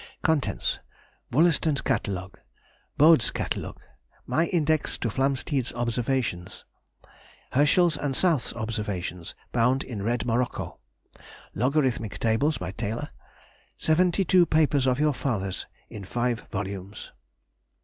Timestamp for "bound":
9.51-9.83